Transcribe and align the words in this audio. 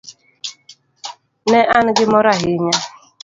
Ne 1.51 1.59
an 1.77 1.87
gi 1.95 2.05
mor 2.11 2.25
ahinya. 2.31 2.75